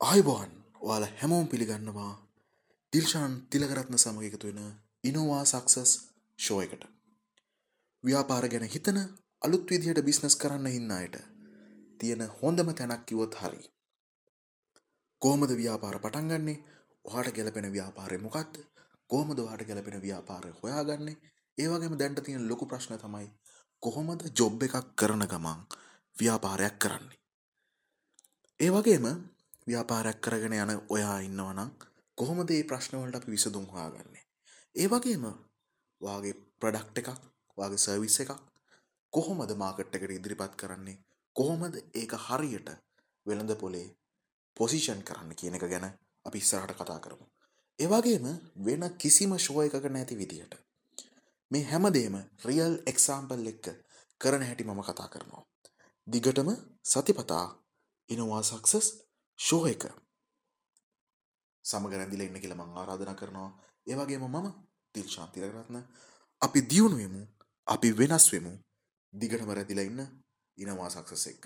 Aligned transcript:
ආයිබෝන් 0.00 0.50
ඔයාල 0.80 1.04
හැමෝම් 1.20 1.46
පිළිගන්නවා 1.48 2.10
දිල්ෂාන් 2.92 3.32
තිලකරත්න 3.50 3.96
සමග 3.96 4.24
එකතු 4.24 4.46
වෙන 4.48 4.66
ඉනෝවා 5.04 5.44
සක්සස් 5.44 5.92
ෂෝ 6.38 6.58
එකට. 6.60 6.82
ව්‍යාපාර 8.04 8.44
ගැන 8.48 8.66
හිතන 8.66 8.98
අලුත් 9.42 9.64
විදිහට 9.70 10.00
බිස්නස් 10.00 10.36
කරන්න 10.36 10.68
ඉන්න 10.70 10.92
අයට 10.92 11.16
තියෙන 12.00 12.22
හොඳම 12.36 12.70
තැනක් 12.72 13.02
කිවොත් 13.06 13.34
හරි. 13.34 13.62
කෝමද 15.22 15.52
ව්‍යාපාර 15.52 15.98
පටන්ගන්නේ 15.98 16.62
ඔහට 17.04 17.30
ගැලපෙන 17.36 17.66
ව්‍යාපාරය 17.72 18.18
මොකක්ද 18.18 18.60
කෝමද 19.10 19.40
වාට 19.40 19.64
ගැලපෙන 19.68 20.02
ව්‍යාපාරය 20.02 20.52
හොයාගන්නේ 20.60 21.16
ඒවගේම 21.58 21.96
දැන්ට 21.96 22.22
තියෙන 22.22 22.44
ලොකු 22.48 22.66
ප්‍රශ්න 22.66 22.94
තමයි 22.98 23.26
කොහොමද 23.82 24.22
ජොබ් 24.34 24.62
එකක් 24.62 24.94
කරන 24.96 25.26
ගමන් 25.26 25.66
ව්‍යාපාරයක් 26.16 26.78
කරන්නේ. 26.78 27.18
ඒ 28.60 28.70
වගේම 28.70 29.08
ව්‍යාපාරයක් 29.68 30.20
කරගෙන 30.20 30.54
යන 30.54 30.72
ඔයා 30.88 31.18
ඉන්නවනම් 31.20 31.70
කොහොමද 32.18 32.50
ඒ 32.50 32.62
ප්‍රශ්නවලට 32.64 33.16
අපි 33.16 33.30
විසඳුම් 33.30 33.66
හොයාගන්නේ. 33.66 34.24
ඒ 34.74 34.86
වගේම 34.86 35.24
වාගේ 36.00 36.34
ප්‍රඩක්් 36.60 36.98
එකක් 37.02 37.10
වගේ 37.58 37.78
සර්විස් 37.78 38.16
එකක් 38.20 38.32
කොහොමද 39.12 39.52
මාකට් 39.54 39.96
එකට 39.96 40.10
ඉදිරිපත් 40.10 40.54
කරන්නේ 40.56 40.98
කොහොමද 41.36 41.74
ඒක 41.94 42.12
හරියට 42.20 42.70
වෙළඳ 43.26 43.54
පොලේ 43.56 43.88
පොසිෂන් 44.56 45.02
කරන්න 45.02 45.34
කියන 45.34 45.54
එක 45.54 45.66
ගැන 45.66 45.86
අපි 46.24 46.38
ඉස්සරහට 46.38 46.74
කතා 46.74 46.98
කරමු. 46.98 47.26
ඒවගේම 47.78 48.26
වෙන 48.60 48.84
කිසිම 48.96 49.36
ශෝය 49.38 49.66
එකක 49.68 49.86
නැති 49.88 50.16
විදිහට. 50.16 50.54
මේ 51.50 51.64
හැමදේම 51.64 52.16
රියල් 52.44 52.74
එක්සාම්පල් 52.86 53.46
එක්ක 53.46 53.66
කරන 54.20 54.42
හැටි 54.42 54.64
මම 54.64 54.82
කතා 54.82 55.08
කරනවා. 55.08 55.44
දිගටම 56.06 56.50
සතිපතා 56.84 57.46
ඉනවා 58.08 58.42
සක්සස් 58.44 59.07
ෂෝ 59.38 59.66
එක. 59.66 59.84
සමග 61.64 61.92
රැඳිල 61.92 62.22
ඉන්න 62.22 62.40
කියල 62.42 62.54
මං 62.54 62.70
ආරාධන 62.74 63.14
කරනවා. 63.14 63.50
ඒවගේම 63.86 64.24
මම 64.26 64.46
තිල් 64.94 65.08
ශාන්තිරකරත්න 65.08 65.76
අපි 66.42 66.60
දියුණුවමු 66.62 67.22
අපි 67.66 67.88
වෙනස් 67.92 68.26
වෙමු. 68.32 68.52
දිගටම 69.12 69.50
රැදිල 69.50 69.80
ඉන්න 69.80 70.00
ඉනවා 70.58 70.90
සක්සස් 70.90 71.26
එක්ක 71.26 71.44